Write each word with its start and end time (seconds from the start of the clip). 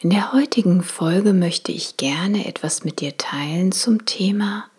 In 0.00 0.10
der 0.10 0.32
heutigen 0.32 0.84
Folge 0.84 1.32
möchte 1.32 1.72
ich 1.72 1.96
gerne 1.96 2.46
etwas 2.46 2.84
mit 2.84 3.00
dir 3.00 3.16
teilen 3.16 3.72
zum 3.72 4.04
Thema 4.04 4.70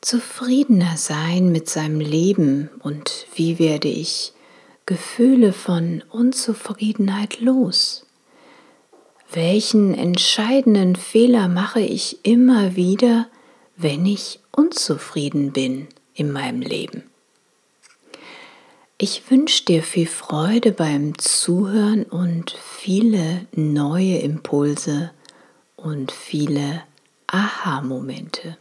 zufriedener 0.00 0.96
sein 0.96 1.52
mit 1.52 1.68
seinem 1.68 2.00
Leben 2.00 2.70
und 2.82 3.26
wie 3.34 3.58
werde 3.58 3.88
ich 3.88 4.32
Gefühle 4.86 5.52
von 5.52 6.02
Unzufriedenheit 6.08 7.42
los? 7.42 8.06
Welchen 9.30 9.92
entscheidenden 9.92 10.96
Fehler 10.96 11.48
mache 11.48 11.80
ich 11.80 12.24
immer 12.24 12.76
wieder, 12.76 13.28
wenn 13.76 14.06
ich 14.06 14.40
unzufrieden 14.52 15.52
bin 15.52 15.86
in 16.14 16.32
meinem 16.32 16.62
Leben? 16.62 17.02
Ich 19.00 19.30
wünsche 19.30 19.64
dir 19.64 19.84
viel 19.84 20.08
Freude 20.08 20.72
beim 20.72 21.16
Zuhören 21.18 22.02
und 22.02 22.50
viele 22.50 23.46
neue 23.52 24.18
Impulse 24.18 25.12
und 25.76 26.10
viele 26.10 26.82
Aha-Momente. 27.28 28.58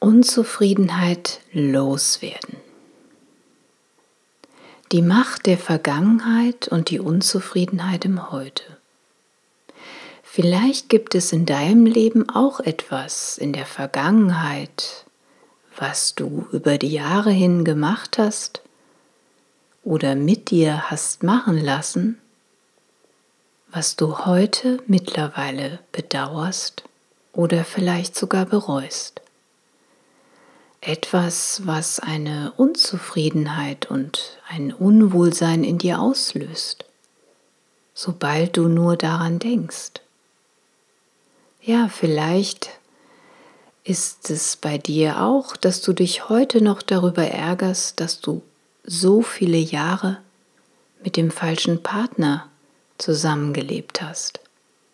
Unzufriedenheit 0.00 1.40
loswerden. 1.52 2.58
Die 4.90 5.00
Macht 5.00 5.46
der 5.46 5.56
Vergangenheit 5.56 6.68
und 6.68 6.90
die 6.90 7.00
Unzufriedenheit 7.00 8.04
im 8.04 8.30
Heute. 8.30 8.71
Vielleicht 10.34 10.88
gibt 10.88 11.14
es 11.14 11.30
in 11.34 11.44
deinem 11.44 11.84
Leben 11.84 12.30
auch 12.30 12.60
etwas 12.60 13.36
in 13.36 13.52
der 13.52 13.66
Vergangenheit, 13.66 15.04
was 15.76 16.14
du 16.14 16.46
über 16.52 16.78
die 16.78 16.88
Jahre 16.88 17.30
hin 17.30 17.66
gemacht 17.66 18.16
hast 18.16 18.62
oder 19.84 20.14
mit 20.14 20.48
dir 20.48 20.90
hast 20.90 21.22
machen 21.22 21.62
lassen, 21.62 22.18
was 23.72 23.96
du 23.96 24.24
heute 24.24 24.82
mittlerweile 24.86 25.80
bedauerst 25.92 26.84
oder 27.34 27.62
vielleicht 27.62 28.16
sogar 28.16 28.46
bereust. 28.46 29.20
Etwas, 30.80 31.66
was 31.66 32.00
eine 32.00 32.54
Unzufriedenheit 32.56 33.90
und 33.90 34.38
ein 34.48 34.72
Unwohlsein 34.72 35.62
in 35.62 35.76
dir 35.76 36.00
auslöst, 36.00 36.86
sobald 37.92 38.56
du 38.56 38.68
nur 38.68 38.96
daran 38.96 39.38
denkst. 39.38 40.00
Ja, 41.64 41.88
vielleicht 41.88 42.70
ist 43.84 44.30
es 44.30 44.56
bei 44.56 44.78
dir 44.78 45.22
auch, 45.22 45.56
dass 45.56 45.80
du 45.80 45.92
dich 45.92 46.28
heute 46.28 46.60
noch 46.60 46.82
darüber 46.82 47.24
ärgerst, 47.24 48.00
dass 48.00 48.20
du 48.20 48.42
so 48.82 49.22
viele 49.22 49.58
Jahre 49.58 50.18
mit 51.04 51.16
dem 51.16 51.30
falschen 51.30 51.80
Partner 51.80 52.48
zusammengelebt 52.98 54.02
hast. 54.02 54.40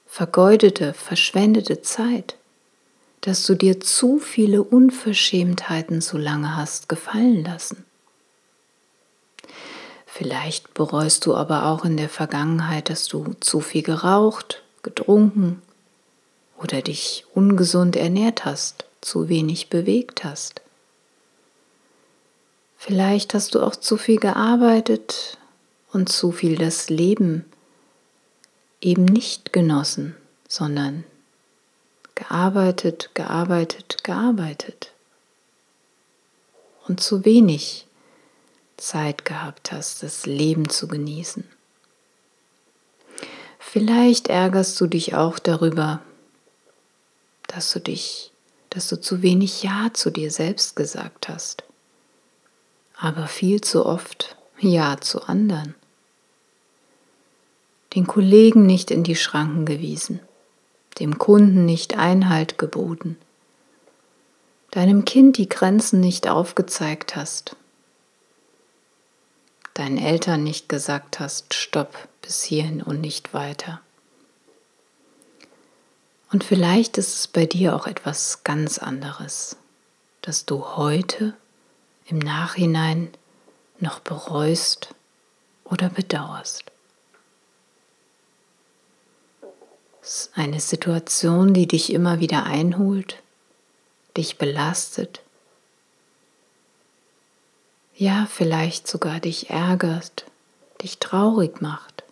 Vergeudete, 0.06 0.92
verschwendete 0.92 1.80
Zeit, 1.80 2.36
dass 3.22 3.46
du 3.46 3.54
dir 3.54 3.80
zu 3.80 4.18
viele 4.18 4.62
Unverschämtheiten 4.62 6.02
so 6.02 6.18
lange 6.18 6.54
hast 6.54 6.90
gefallen 6.90 7.44
lassen. 7.44 7.86
Vielleicht 10.04 10.74
bereust 10.74 11.24
du 11.24 11.34
aber 11.34 11.64
auch 11.64 11.86
in 11.86 11.96
der 11.96 12.10
Vergangenheit, 12.10 12.90
dass 12.90 13.06
du 13.06 13.34
zu 13.40 13.60
viel 13.60 13.82
geraucht, 13.82 14.62
getrunken, 14.82 15.62
oder 16.62 16.82
dich 16.82 17.24
ungesund 17.34 17.96
ernährt 17.96 18.44
hast, 18.44 18.84
zu 19.00 19.28
wenig 19.28 19.70
bewegt 19.70 20.24
hast. 20.24 20.60
Vielleicht 22.76 23.34
hast 23.34 23.54
du 23.54 23.60
auch 23.60 23.76
zu 23.76 23.96
viel 23.96 24.18
gearbeitet 24.18 25.38
und 25.92 26.08
zu 26.08 26.32
viel 26.32 26.56
das 26.56 26.90
Leben 26.90 27.44
eben 28.80 29.04
nicht 29.04 29.52
genossen, 29.52 30.16
sondern 30.48 31.04
gearbeitet, 32.14 33.10
gearbeitet, 33.14 34.04
gearbeitet 34.04 34.92
und 36.86 37.00
zu 37.00 37.24
wenig 37.24 37.86
Zeit 38.76 39.24
gehabt 39.24 39.72
hast, 39.72 40.02
das 40.02 40.26
Leben 40.26 40.68
zu 40.68 40.88
genießen. 40.88 41.44
Vielleicht 43.58 44.28
ärgerst 44.28 44.80
du 44.80 44.86
dich 44.86 45.14
auch 45.14 45.38
darüber, 45.38 46.00
dass 47.48 47.72
du 47.72 47.80
dich, 47.80 48.30
dass 48.70 48.88
du 48.88 49.00
zu 49.00 49.22
wenig 49.22 49.64
Ja 49.64 49.90
zu 49.92 50.10
dir 50.10 50.30
selbst 50.30 50.76
gesagt 50.76 51.28
hast, 51.28 51.64
aber 52.96 53.26
viel 53.26 53.60
zu 53.60 53.84
oft 53.84 54.36
Ja 54.60 55.00
zu 55.00 55.22
anderen. 55.24 55.74
Den 57.94 58.06
Kollegen 58.06 58.66
nicht 58.66 58.90
in 58.90 59.02
die 59.02 59.16
Schranken 59.16 59.66
gewiesen, 59.66 60.20
dem 61.00 61.18
Kunden 61.18 61.64
nicht 61.64 61.96
Einhalt 61.96 62.58
geboten, 62.58 63.16
deinem 64.70 65.04
Kind 65.04 65.38
die 65.38 65.48
Grenzen 65.48 66.00
nicht 66.00 66.28
aufgezeigt 66.28 67.16
hast, 67.16 67.56
deinen 69.72 69.96
Eltern 69.96 70.44
nicht 70.44 70.68
gesagt 70.68 71.18
hast, 71.18 71.54
stopp 71.54 72.08
bis 72.20 72.42
hierhin 72.42 72.82
und 72.82 73.00
nicht 73.00 73.32
weiter. 73.32 73.80
Und 76.30 76.44
vielleicht 76.44 76.98
ist 76.98 77.14
es 77.14 77.26
bei 77.26 77.46
dir 77.46 77.74
auch 77.74 77.86
etwas 77.86 78.44
ganz 78.44 78.78
anderes, 78.78 79.56
dass 80.20 80.44
du 80.44 80.76
heute 80.76 81.34
im 82.06 82.18
Nachhinein 82.18 83.10
noch 83.80 84.00
bereust 84.00 84.94
oder 85.64 85.88
bedauerst. 85.88 86.64
Es 90.02 90.20
ist 90.20 90.30
eine 90.34 90.60
Situation, 90.60 91.54
die 91.54 91.66
dich 91.66 91.92
immer 91.92 92.20
wieder 92.20 92.44
einholt, 92.44 93.22
dich 94.16 94.38
belastet, 94.38 95.20
ja 97.94 98.26
vielleicht 98.30 98.86
sogar 98.86 99.20
dich 99.20 99.50
ärgert, 99.50 100.24
dich 100.82 100.98
traurig 100.98 101.60
macht 101.60 102.04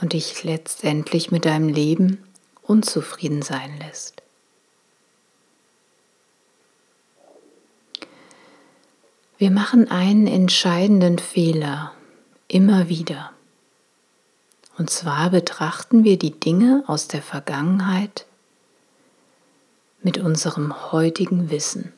und 0.00 0.12
dich 0.12 0.42
letztendlich 0.44 1.30
mit 1.30 1.44
deinem 1.44 1.68
Leben 1.68 2.24
unzufrieden 2.62 3.42
sein 3.42 3.78
lässt. 3.78 4.22
Wir 9.38 9.50
machen 9.50 9.90
einen 9.90 10.28
entscheidenden 10.28 11.18
Fehler 11.18 11.92
immer 12.46 12.88
wieder. 12.88 13.32
Und 14.78 14.88
zwar 14.88 15.30
betrachten 15.30 16.04
wir 16.04 16.16
die 16.16 16.38
Dinge 16.38 16.84
aus 16.86 17.08
der 17.08 17.22
Vergangenheit 17.22 18.26
mit 20.02 20.18
unserem 20.18 20.92
heutigen 20.92 21.50
Wissen. 21.50 21.92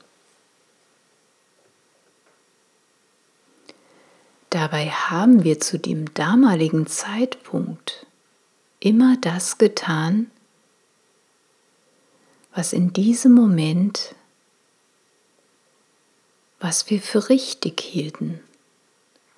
Dabei 4.50 4.88
haben 4.88 5.44
wir 5.44 5.60
zu 5.60 5.78
dem 5.78 6.14
damaligen 6.14 6.86
Zeitpunkt 6.86 8.06
immer 8.80 9.16
das 9.20 9.58
getan, 9.58 10.30
was 12.54 12.72
in 12.72 12.92
diesem 12.92 13.32
Moment, 13.32 14.14
was 16.60 16.88
wir 16.88 17.02
für 17.02 17.28
richtig 17.28 17.80
hielten 17.80 18.40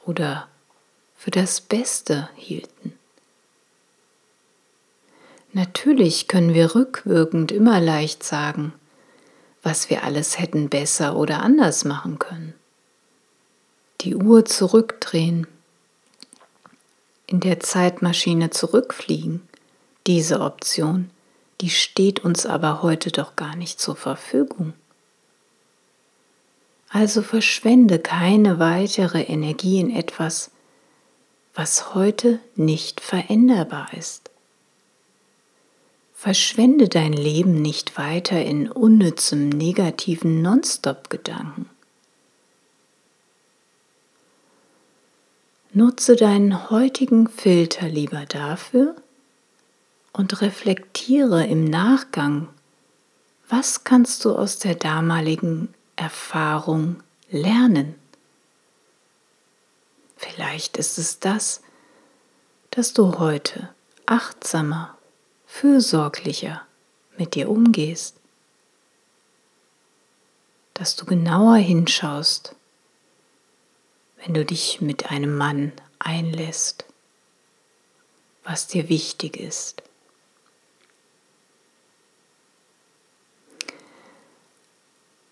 oder 0.05 0.49
für 1.17 1.31
das 1.31 1.61
Beste 1.63 2.29
hielten. 2.37 2.93
Natürlich 5.55 6.29
können 6.29 6.53
wir 6.53 6.75
rückwirkend 6.75 7.51
immer 7.51 7.81
leicht 7.81 8.23
sagen, 8.23 8.75
was 9.63 9.89
wir 9.89 10.05
alles 10.05 10.39
hätten 10.39 10.69
besser 10.69 11.17
oder 11.17 11.41
anders 11.41 11.87
machen 11.87 12.19
können. 12.19 12.53
Die 14.03 14.15
Uhr 14.15 14.45
zurückdrehen, 14.45 15.47
in 17.27 17.41
der 17.41 17.61
Zeitmaschine 17.61 18.51
zurückfliegen, 18.51 19.49
diese 20.07 20.41
Option, 20.41 21.11
die 21.61 21.71
steht 21.71 22.25
uns 22.25 22.47
aber 22.47 22.83
heute 22.83 23.11
doch 23.11 23.37
gar 23.37 23.57
nicht 23.57 23.81
zur 23.81 23.97
Verfügung. 23.97 24.75
Also 26.89 27.23
verschwende 27.23 27.99
keine 27.99 28.59
weitere 28.59 29.23
Energie 29.23 29.81
in 29.81 29.91
etwas, 29.91 30.51
was 31.55 31.95
heute 31.95 32.39
nicht 32.55 33.01
veränderbar 33.01 33.89
ist. 33.95 34.31
Verschwende 36.15 36.89
dein 36.89 37.13
Leben 37.13 37.61
nicht 37.61 37.99
weiter 37.99 38.43
in 38.43 38.71
unnützem, 38.71 39.49
negativen 39.49 40.43
Nonstop-Gedanken. 40.43 41.69
Nutze 45.73 46.17
deinen 46.17 46.71
heutigen 46.71 47.29
Filter 47.29 47.89
lieber 47.89 48.25
dafür 48.27 48.97
und 50.17 50.41
reflektiere 50.41 51.47
im 51.47 51.65
Nachgang, 51.65 52.49
was 53.51 53.85
kannst 53.85 54.25
du 54.25 54.35
aus 54.35 54.59
der 54.59 54.75
damaligen 54.75 55.75
Erfahrung 55.95 57.03
lernen. 57.29 57.95
Vielleicht 60.17 60.79
ist 60.79 60.97
es 60.97 61.21
das, 61.21 61.61
dass 62.71 62.95
du 62.95 63.19
heute 63.19 63.69
achtsamer 64.07 64.97
fürsorglicher 65.45 66.63
mit 67.19 67.35
dir 67.35 67.51
umgehst, 67.51 68.17
dass 70.73 70.97
du 70.97 71.05
genauer 71.05 71.57
hinschaust, 71.57 72.57
wenn 74.25 74.33
du 74.33 74.47
dich 74.47 74.81
mit 74.81 75.11
einem 75.11 75.37
Mann 75.37 75.73
einlässt, 75.99 76.87
was 78.45 78.67
dir 78.67 78.89
wichtig 78.89 79.37
ist. 79.37 79.83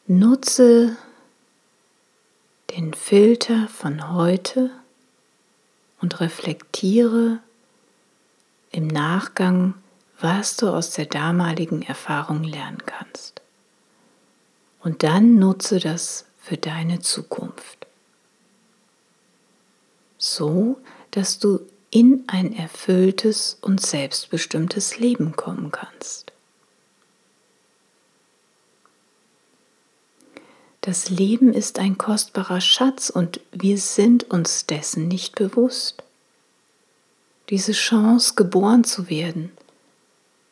Nutze 0.07 0.99
den 2.77 2.93
Filter 2.93 3.69
von 3.69 4.13
heute 4.13 4.71
und 6.03 6.21
reflektiere 6.21 7.41
im 8.71 8.87
Nachgang, 8.87 9.73
was 10.21 10.57
du 10.57 10.69
aus 10.69 10.91
der 10.91 11.07
damaligen 11.07 11.81
Erfahrung 11.81 12.45
lernen 12.45 12.83
kannst. 12.85 13.41
Und 14.81 15.03
dann 15.03 15.37
nutze 15.37 15.81
das 15.81 16.27
für 16.39 16.59
deine 16.59 17.01
Zukunft. 17.01 17.87
So, 20.19 20.79
dass 21.13 21.39
du 21.39 21.61
in 21.89 22.25
ein 22.27 22.53
erfülltes 22.53 23.57
und 23.63 23.81
selbstbestimmtes 23.81 24.99
Leben 24.99 25.35
kommen 25.35 25.71
kannst. 25.71 26.24
Das 30.85 31.09
Leben 31.09 31.55
ist 31.55 31.79
ein 31.79 31.97
kostbarer 31.97 32.61
Schatz 32.61 33.09
und 33.09 33.41
wir 33.53 33.79
sind 33.79 34.25
uns 34.25 34.67
dessen 34.67 35.09
nicht 35.09 35.35
bewusst. 35.35 36.03
Diese 37.49 37.73
Chance, 37.73 38.35
geboren 38.35 38.85
zu 38.85 39.09
werden, 39.09 39.51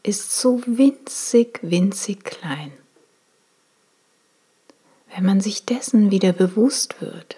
ist 0.02 0.40
so 0.40 0.62
winzig, 0.64 1.58
winzig 1.60 2.24
klein. 2.24 2.72
Wenn 5.14 5.26
man 5.26 5.42
sich 5.42 5.66
dessen 5.66 6.10
wieder 6.10 6.32
bewusst 6.32 7.02
wird, 7.02 7.36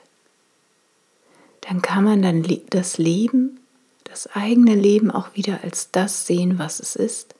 dann 1.62 1.82
kann 1.82 2.04
man 2.04 2.22
dann 2.22 2.46
das 2.70 2.98
Leben, 2.98 3.58
das 4.04 4.28
eigene 4.36 4.76
Leben 4.76 5.10
auch 5.10 5.34
wieder 5.34 5.64
als 5.64 5.90
das 5.90 6.28
sehen, 6.28 6.60
was 6.60 6.78
es 6.78 6.94
ist. 6.94 7.34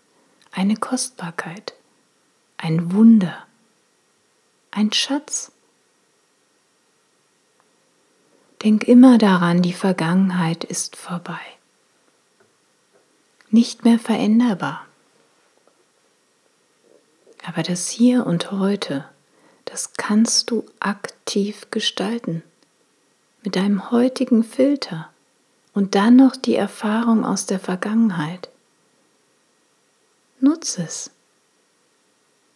Eine 0.51 0.75
Kostbarkeit, 0.75 1.75
ein 2.57 2.93
Wunder, 2.93 3.47
ein 4.75 4.93
Schatz. 4.93 5.53
Denk 8.63 8.85
immer 8.85 9.19
daran, 9.19 9.63
die 9.63 9.73
Vergangenheit 9.73 10.65
ist 10.65 10.97
vorbei. 10.97 11.41
Nicht 13.51 13.85
mehr 13.85 13.99
veränderbar. 13.99 14.85
Aber 17.47 17.63
das 17.63 17.89
Hier 17.89 18.27
und 18.27 18.51
heute, 18.51 19.09
das 19.65 19.93
kannst 19.93 20.51
du 20.51 20.65
aktiv 20.81 21.69
gestalten. 21.71 22.43
Mit 23.43 23.57
deinem 23.57 23.91
heutigen 23.91 24.43
Filter 24.43 25.11
und 25.75 25.95
dann 25.95 26.17
noch 26.17 26.35
die 26.35 26.57
Erfahrung 26.57 27.25
aus 27.25 27.47
der 27.47 27.61
Vergangenheit. 27.61 28.49
Nutze 30.41 30.83
es. 30.83 31.14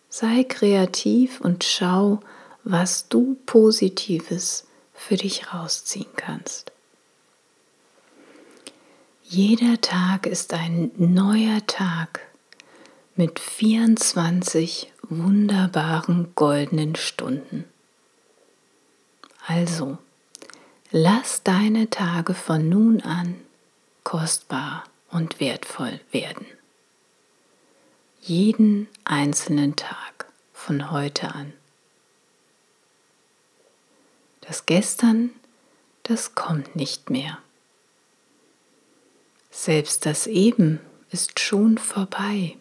Sei 0.09 0.45
kreativ 0.45 1.41
und 1.41 1.65
schau, 1.65 2.21
was 2.65 3.09
du 3.09 3.37
Positives 3.47 4.67
für 4.95 5.17
dich 5.17 5.53
rausziehen 5.53 6.11
kannst. 6.17 6.73
Jeder 9.23 9.81
Tag 9.81 10.27
ist 10.27 10.55
ein 10.55 10.91
neuer 10.97 11.67
Tag 11.67 12.21
mit 13.15 13.39
24 13.39 14.93
wunderbaren 15.03 16.33
goldenen 16.35 16.95
Stunden. 16.95 17.65
Also, 19.47 19.99
lass 20.91 21.43
deine 21.43 21.91
Tage 21.91 22.33
von 22.33 22.69
nun 22.69 23.03
an 23.03 23.35
kostbar 24.05 24.85
und 25.11 25.41
wertvoll 25.41 26.01
werden. 26.11 26.47
Jeden 28.21 28.89
einzelnen 29.05 29.77
Tag 29.77 30.27
von 30.53 30.91
heute 30.91 31.35
an. 31.35 31.53
Das 34.43 34.67
Gestern, 34.67 35.31
das 36.03 36.35
kommt 36.35 36.75
nicht 36.75 37.11
mehr. 37.11 37.39
Selbst 39.51 40.07
das 40.07 40.27
Eben 40.27 40.81
ist 41.11 41.41
schon 41.41 41.79
vorbei. 41.79 42.57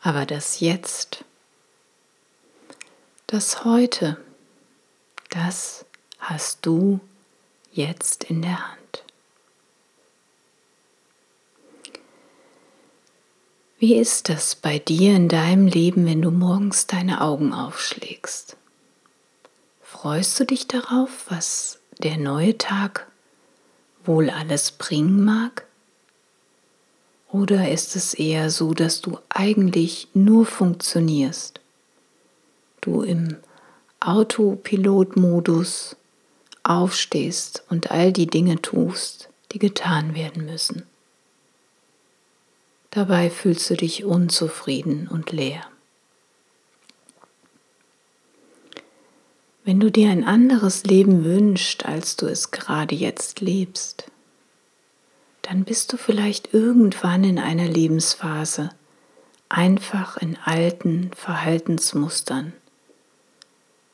Aber 0.00 0.26
das 0.26 0.60
Jetzt, 0.60 1.24
das 3.26 3.64
Heute, 3.64 4.16
das 5.28 5.84
hast 6.18 6.66
du 6.66 7.00
jetzt 7.72 8.24
in 8.24 8.42
der 8.42 8.70
Hand. 8.70 8.79
Wie 13.80 13.96
ist 13.96 14.28
das 14.28 14.56
bei 14.56 14.78
dir 14.78 15.16
in 15.16 15.28
deinem 15.30 15.66
Leben, 15.66 16.04
wenn 16.04 16.20
du 16.20 16.30
morgens 16.30 16.86
deine 16.86 17.22
Augen 17.22 17.54
aufschlägst? 17.54 18.58
Freust 19.80 20.38
du 20.38 20.44
dich 20.44 20.68
darauf, 20.68 21.08
was 21.30 21.80
der 21.96 22.18
neue 22.18 22.58
Tag 22.58 23.10
wohl 24.04 24.28
alles 24.28 24.72
bringen 24.72 25.24
mag? 25.24 25.64
Oder 27.32 27.70
ist 27.70 27.96
es 27.96 28.12
eher 28.12 28.50
so, 28.50 28.74
dass 28.74 29.00
du 29.00 29.18
eigentlich 29.30 30.08
nur 30.12 30.44
funktionierst? 30.44 31.58
Du 32.82 33.00
im 33.00 33.36
Autopilotmodus 33.98 35.96
aufstehst 36.64 37.64
und 37.70 37.90
all 37.90 38.12
die 38.12 38.26
Dinge 38.26 38.60
tust, 38.60 39.30
die 39.52 39.58
getan 39.58 40.14
werden 40.14 40.44
müssen. 40.44 40.89
Dabei 42.90 43.30
fühlst 43.30 43.70
du 43.70 43.76
dich 43.76 44.04
unzufrieden 44.04 45.06
und 45.06 45.30
leer. 45.30 45.64
Wenn 49.64 49.78
du 49.78 49.90
dir 49.90 50.10
ein 50.10 50.24
anderes 50.24 50.84
Leben 50.84 51.24
wünschst, 51.24 51.86
als 51.86 52.16
du 52.16 52.26
es 52.26 52.50
gerade 52.50 52.94
jetzt 52.94 53.40
lebst, 53.40 54.10
dann 55.42 55.64
bist 55.64 55.92
du 55.92 55.96
vielleicht 55.96 56.52
irgendwann 56.52 57.22
in 57.22 57.38
einer 57.38 57.68
Lebensphase 57.68 58.70
einfach 59.48 60.16
in 60.16 60.36
alten 60.44 61.12
Verhaltensmustern 61.14 62.52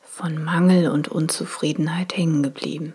von 0.02 0.42
Mangel 0.42 0.88
und 0.88 1.08
Unzufriedenheit 1.08 2.16
hängen 2.16 2.42
geblieben. 2.42 2.94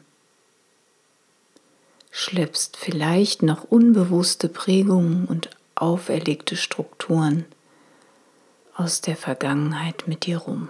Schleppst 2.10 2.78
vielleicht 2.78 3.44
noch 3.44 3.64
unbewusste 3.64 4.50
Prägungen 4.50 5.26
und 5.26 5.52
auferlegte 5.82 6.56
Strukturen 6.56 7.46
aus 8.76 9.02
der 9.02 9.16
Vergangenheit 9.16 10.08
mit 10.08 10.26
dir 10.26 10.38
rum. 10.38 10.70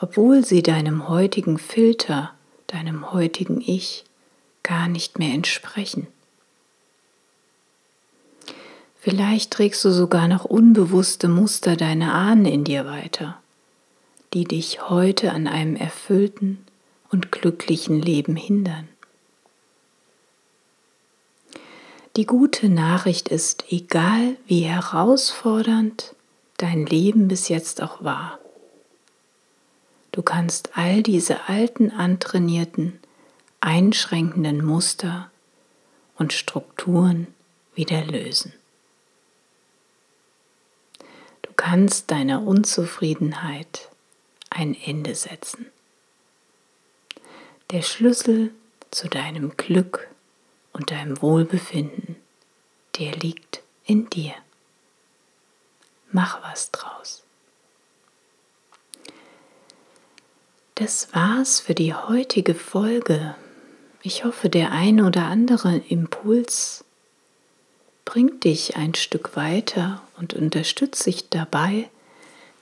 Obwohl 0.00 0.44
sie 0.44 0.62
deinem 0.62 1.08
heutigen 1.08 1.58
Filter, 1.58 2.32
deinem 2.66 3.12
heutigen 3.12 3.60
Ich 3.60 4.04
gar 4.62 4.88
nicht 4.88 5.18
mehr 5.18 5.34
entsprechen. 5.34 6.06
Vielleicht 9.00 9.50
trägst 9.50 9.82
du 9.84 9.90
sogar 9.90 10.28
noch 10.28 10.44
unbewusste 10.44 11.28
Muster 11.28 11.76
deiner 11.76 12.12
Ahnen 12.12 12.44
in 12.44 12.64
dir 12.64 12.84
weiter, 12.84 13.40
die 14.34 14.44
dich 14.44 14.90
heute 14.90 15.32
an 15.32 15.46
einem 15.46 15.74
erfüllten 15.74 16.58
und 17.10 17.32
glücklichen 17.32 18.00
Leben 18.00 18.36
hindern. 18.36 18.89
Die 22.16 22.26
gute 22.26 22.68
Nachricht 22.68 23.28
ist, 23.28 23.66
egal 23.70 24.36
wie 24.46 24.62
herausfordernd 24.62 26.16
dein 26.56 26.84
Leben 26.84 27.28
bis 27.28 27.48
jetzt 27.48 27.80
auch 27.80 28.02
war, 28.02 28.40
du 30.10 30.22
kannst 30.22 30.76
all 30.76 31.04
diese 31.04 31.48
alten, 31.48 31.92
antrainierten, 31.92 32.98
einschränkenden 33.60 34.64
Muster 34.64 35.30
und 36.16 36.32
Strukturen 36.32 37.28
wieder 37.76 38.04
lösen. 38.04 38.52
Du 41.42 41.50
kannst 41.54 42.10
deiner 42.10 42.42
Unzufriedenheit 42.42 43.88
ein 44.50 44.74
Ende 44.74 45.14
setzen. 45.14 45.66
Der 47.70 47.82
Schlüssel 47.82 48.50
zu 48.90 49.08
deinem 49.08 49.56
Glück 49.56 50.09
und 50.80 50.90
deinem 50.90 51.20
Wohlbefinden, 51.20 52.16
der 52.98 53.14
liegt 53.16 53.60
in 53.84 54.08
dir. 54.08 54.32
Mach 56.10 56.42
was 56.42 56.70
draus. 56.70 57.22
Das 60.76 61.12
war's 61.12 61.60
für 61.60 61.74
die 61.74 61.92
heutige 61.92 62.54
Folge. 62.54 63.34
Ich 64.02 64.24
hoffe, 64.24 64.48
der 64.48 64.72
ein 64.72 65.02
oder 65.02 65.24
andere 65.24 65.76
Impuls 65.76 66.82
bringt 68.06 68.44
dich 68.44 68.76
ein 68.76 68.94
Stück 68.94 69.36
weiter 69.36 70.02
und 70.16 70.32
unterstützt 70.32 71.04
dich 71.04 71.28
dabei, 71.28 71.90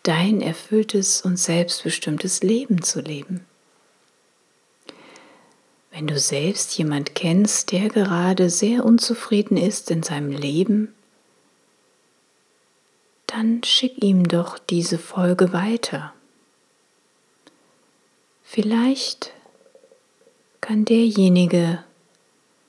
dein 0.03 0.41
erfülltes 0.41 1.23
und 1.23 1.37
selbstbestimmtes 1.37 2.43
Leben 2.43 2.83
zu 2.83 3.01
leben. 3.01 3.47
Wenn 5.99 6.07
du 6.07 6.17
selbst 6.17 6.79
jemand 6.79 7.17
kennst, 7.17 7.73
der 7.73 7.89
gerade 7.89 8.51
sehr 8.51 8.85
unzufrieden 8.85 9.57
ist 9.57 9.91
in 9.91 10.05
seinem 10.05 10.31
Leben, 10.31 10.95
dann 13.27 13.65
schick 13.65 14.01
ihm 14.05 14.29
doch 14.29 14.61
diese 14.61 14.97
Folge 14.97 15.53
weiter. 15.53 16.15
Vielleicht 18.45 19.33
kann 20.61 20.85
derjenige 20.85 21.83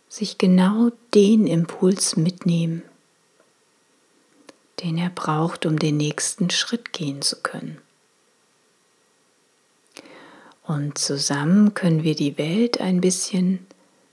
sich 0.07 0.39
genau 0.39 0.89
den 1.13 1.45
Impuls 1.45 2.15
mitnehmen, 2.15 2.81
den 4.81 4.97
er 4.97 5.11
braucht, 5.11 5.67
um 5.67 5.77
den 5.77 5.97
nächsten 5.97 6.49
Schritt 6.49 6.93
gehen 6.93 7.21
zu 7.21 7.35
können. 7.43 7.79
Und 10.69 10.99
zusammen 10.99 11.73
können 11.73 12.03
wir 12.03 12.13
die 12.13 12.37
Welt 12.37 12.79
ein 12.79 13.01
bisschen 13.01 13.65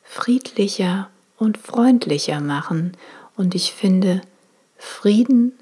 friedlicher 0.03 1.11
und 1.37 1.59
freundlicher 1.59 2.41
machen. 2.41 2.97
Und 3.37 3.55
ich 3.55 3.75
finde, 3.75 4.23
Frieden 4.79 5.53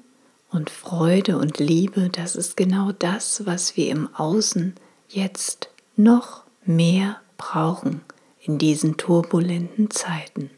und 0.51 0.69
Freude 0.69 1.37
und 1.37 1.57
Liebe, 1.59 2.07
das 2.09 2.37
ist 2.37 2.55
genau 2.55 2.93
das, 2.93 3.45
was 3.45 3.75
wir 3.75 3.89
im 3.89 4.07
Außen 4.15 4.73
jetzt 5.09 5.67
noch 5.97 6.43
mehr 6.63 7.19
brauchen 7.35 7.99
in 8.39 8.57
diesen 8.57 8.95
turbulenten 8.95 9.91
Zeiten. 9.91 10.49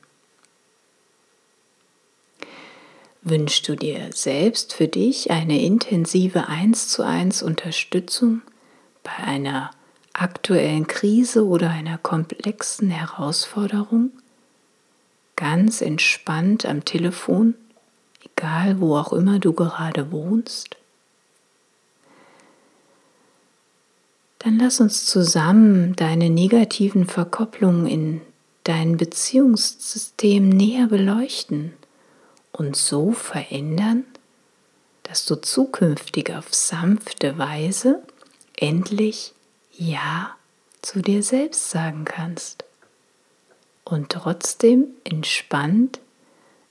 Wünschst 3.23 3.67
du 3.67 3.75
dir 3.75 4.11
selbst 4.13 4.75
für 4.75 4.87
dich 4.87 5.31
eine 5.31 5.59
intensive 5.59 6.47
1 6.47 6.89
zu 6.89 7.03
1 7.03 7.41
Unterstützung 7.41 8.43
bei 9.01 9.15
einer 9.15 9.71
aktuellen 10.17 10.87
Krise 10.87 11.45
oder 11.45 11.69
einer 11.69 11.97
komplexen 11.97 12.89
Herausforderung? 12.89 14.11
Ganz 15.35 15.81
entspannt 15.81 16.65
am 16.65 16.83
Telefon, 16.83 17.53
egal 18.25 18.79
wo 18.79 18.97
auch 18.97 19.13
immer 19.13 19.37
du 19.39 19.53
gerade 19.53 20.11
wohnst? 20.11 20.75
Dann 24.39 24.57
lass 24.57 24.79
uns 24.79 25.05
zusammen 25.05 25.95
deine 25.95 26.29
negativen 26.29 27.05
Verkopplungen 27.05 27.85
in 27.85 28.21
dein 28.63 28.97
Beziehungssystem 28.97 30.49
näher 30.49 30.87
beleuchten 30.87 31.73
und 32.51 32.75
so 32.75 33.11
verändern, 33.11 34.03
dass 35.03 35.25
du 35.25 35.35
zukünftig 35.35 36.33
auf 36.33 36.53
sanfte 36.53 37.37
Weise 37.37 38.01
endlich 38.55 39.33
Ja 39.77 40.35
zu 40.81 41.01
dir 41.01 41.23
selbst 41.23 41.69
sagen 41.69 42.03
kannst 42.05 42.63
und 43.83 44.09
trotzdem 44.09 44.85
entspannt 45.03 45.99